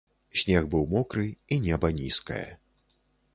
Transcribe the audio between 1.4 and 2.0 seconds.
і неба